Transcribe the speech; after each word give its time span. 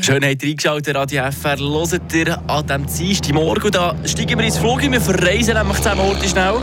Schön 0.00 0.24
habt 0.24 0.42
ihr 0.42 0.50
eingeschaltet, 0.50 0.94
Radio 0.94 1.24
FR. 1.24 1.58
Hört 1.58 2.14
ihr 2.14 2.38
an 2.48 2.66
diesem 2.66 2.86
Dienstagmorgen. 2.86 3.70
Da 3.72 3.96
steigen 4.04 4.38
wir 4.38 4.46
ins 4.46 4.58
Flug. 4.58 4.80
Wir 4.80 5.00
verreisen 5.00 5.54
nämlich 5.54 5.78
zusammen 5.78 6.02
heute 6.02 6.28
schnell 6.28 6.54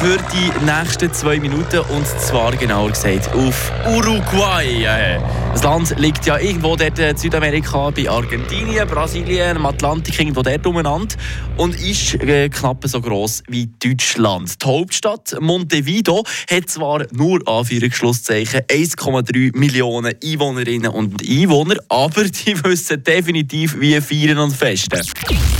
für 0.00 0.18
die 0.32 0.64
nächsten 0.64 1.12
zwei 1.12 1.38
Minuten. 1.38 1.80
Und 1.80 2.06
zwar 2.06 2.50
genauer 2.56 2.90
gesagt 2.90 3.32
auf 3.34 3.70
Uruguay. 3.86 5.20
Das 5.54 5.62
Land 5.62 5.94
liegt 6.00 6.26
ja 6.26 6.36
irgendwo 6.36 6.74
dort 6.74 6.98
in 6.98 7.16
Südamerika, 7.16 7.90
bei 7.90 8.10
Argentinien, 8.10 8.88
Brasilien, 8.88 9.56
im 9.56 9.64
Atlantik, 9.64 10.18
irgendwo 10.18 10.42
dort 10.42 10.66
umeinander. 10.66 11.14
Und 11.56 11.80
ist 11.80 12.14
äh, 12.16 12.48
knapp 12.48 12.84
so 12.86 13.00
gross 13.00 13.40
wie 13.46 13.70
Deutschland. 13.78 14.60
Die 14.60 14.66
Hauptstadt 14.66 15.36
Montevideo 15.40 16.24
hat 16.50 16.68
zwar 16.68 17.06
nur 17.12 17.40
Anführungsschlusszeichen 17.46 18.62
1,3 18.62 19.56
Millionen 19.56 20.12
Einwohnerinnen 20.22 20.90
und 20.90 21.22
Einwohner, 21.22 21.76
aber 21.88 22.24
die 22.24 22.64
wissen 22.64 23.04
definitiv, 23.04 23.78
wie 23.78 24.00
feiern 24.00 24.38
und 24.38 24.56
festen. 24.56 25.00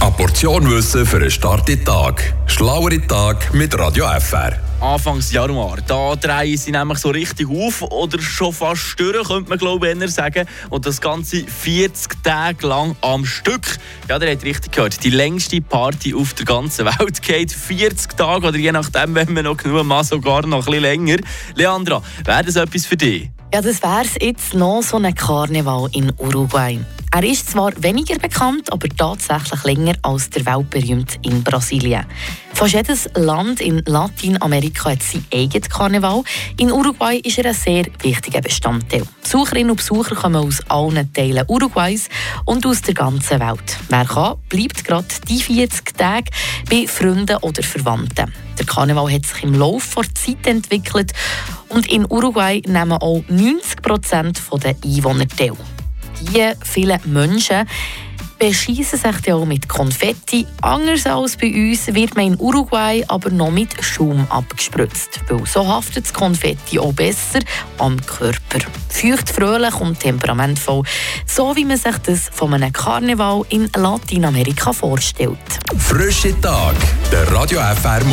Eine 0.00 0.10
Portion 0.10 0.68
Wissen 0.68 1.06
für 1.06 1.18
einen 1.18 1.30
starken 1.30 1.84
Tag. 1.84 2.34
Schlauere 2.46 3.00
Tag 3.06 3.54
mit 3.54 3.78
Radio 3.78 4.06
FR. 4.18 4.73
Anfangs 4.80 5.32
Januar. 5.32 5.78
Da 5.86 6.14
drehen 6.16 6.56
sie 6.56 6.70
nämlich 6.70 6.98
so 6.98 7.10
richtig 7.10 7.48
auf 7.48 7.82
oder 7.82 8.20
schon 8.20 8.52
fast 8.52 8.98
durch, 8.98 9.26
könnte 9.26 9.48
man 9.48 9.58
glaube 9.58 9.90
ich 9.90 10.10
sagen. 10.10 10.46
Und 10.70 10.86
das 10.86 11.00
Ganze 11.00 11.44
40 11.46 12.22
Tage 12.22 12.66
lang 12.66 12.96
am 13.00 13.24
Stück. 13.24 13.78
Ja, 14.08 14.18
der 14.18 14.32
hat 14.32 14.44
richtig 14.44 14.72
gehört. 14.72 15.02
Die 15.02 15.10
längste 15.10 15.60
Party 15.60 16.14
auf 16.14 16.34
der 16.34 16.44
ganzen 16.44 16.86
Welt 16.86 17.22
geht 17.22 17.52
40 17.52 18.16
Tage 18.16 18.48
oder 18.48 18.58
je 18.58 18.72
nachdem, 18.72 19.14
wenn 19.14 19.32
man 19.32 19.44
noch 19.44 19.56
genug 19.56 19.84
macht, 19.84 20.06
sogar 20.06 20.46
noch 20.46 20.58
ein 20.58 20.64
bisschen 20.64 20.82
länger. 20.82 21.16
Leandra, 21.54 22.02
wäre 22.24 22.44
das 22.44 22.56
etwas 22.56 22.86
für 22.86 22.96
dich? 22.96 23.30
Ja, 23.52 23.62
das 23.62 23.82
wäre 23.82 24.04
jetzt 24.20 24.54
noch 24.54 24.82
so 24.82 24.96
ein 24.96 25.14
Karneval 25.14 25.88
in 25.92 26.12
Uruguay. 26.18 26.80
Er 27.16 27.22
ist 27.22 27.48
zwar 27.48 27.70
weniger 27.80 28.18
bekannt, 28.18 28.72
aber 28.72 28.88
tatsächlich 28.88 29.62
länger 29.62 29.94
als 30.02 30.30
der 30.30 30.44
weltberühmt 30.46 31.20
in 31.22 31.44
Brasilien. 31.44 32.04
Fast 32.52 32.74
jedes 32.74 33.08
Land 33.14 33.60
in 33.60 33.84
Lateinamerika 33.86 34.90
hat 34.90 35.02
sein 35.04 35.24
eigenes 35.32 35.70
Karneval. 35.70 36.24
In 36.58 36.72
Uruguay 36.72 37.18
ist 37.18 37.38
er 37.38 37.46
ein 37.46 37.54
sehr 37.54 37.84
wichtiger 38.02 38.40
Bestandteil. 38.40 39.04
Besucherinnen 39.22 39.70
und 39.70 39.76
Besucher 39.76 40.16
kommen 40.16 40.44
aus 40.44 40.60
allen 40.68 41.12
Teilen 41.12 41.44
Uruguays 41.46 42.08
und 42.46 42.66
aus 42.66 42.82
der 42.82 42.94
ganzen 42.94 43.38
Welt. 43.38 43.78
Wer 43.88 44.06
kann, 44.06 44.38
bleibt 44.48 44.84
gerade 44.84 45.06
die 45.28 45.40
40 45.40 45.96
Tage 45.96 46.32
bei 46.68 46.88
Freunden 46.88 47.36
oder 47.42 47.62
Verwandten. 47.62 48.34
Der 48.58 48.66
Karneval 48.66 49.12
hat 49.12 49.24
sich 49.24 49.44
im 49.44 49.54
Laufe 49.54 50.00
der 50.00 50.14
Zeit 50.16 50.44
entwickelt 50.48 51.12
und 51.68 51.86
in 51.88 52.10
Uruguay 52.10 52.60
nehmen 52.66 52.98
auch 52.98 53.22
90 53.28 53.82
Prozent 53.82 54.42
der 54.64 54.74
Einwohner 54.84 55.28
teil. 55.28 55.56
Die 56.20 56.52
vielen 56.64 57.00
Menschen 57.04 57.66
beschießen 58.38 58.98
sich 58.98 59.32
auch 59.32 59.44
mit 59.44 59.68
Konfetti. 59.68 60.46
Anders 60.60 61.06
als 61.06 61.36
bei 61.36 61.52
uns 61.52 61.86
wird 61.94 62.14
man 62.16 62.26
in 62.26 62.40
Uruguay 62.40 63.04
aber 63.08 63.30
noch 63.30 63.50
mit 63.50 63.70
Schaum 63.82 64.26
abgespritzt, 64.28 65.20
weil 65.28 65.46
so 65.46 65.66
haftet 65.66 66.04
das 66.04 66.12
Konfetti 66.12 66.78
auch 66.78 66.92
besser 66.92 67.40
am 67.78 67.96
Körper. 68.04 68.58
Feucht, 68.88 69.30
fröhlich 69.30 69.74
und 69.80 69.98
temperamentvoll, 69.98 70.82
so 71.26 71.56
wie 71.56 71.64
man 71.64 71.76
sich 71.76 71.96
das 71.98 72.28
von 72.32 72.54
einem 72.54 72.72
Karneval 72.72 73.42
in 73.48 73.70
Lateinamerika 73.74 74.72
vorstellt. 74.72 75.38
Frische 75.78 76.38
Tag, 76.40 76.76
der 77.10 77.30
Radio 77.32 77.60
FR 77.60 78.04
Morgen. 78.04 78.12